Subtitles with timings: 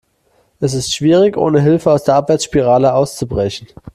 [0.59, 3.67] Es ist schwierig, ohne Hilfe aus der Abwärtsspirale auszubrechen.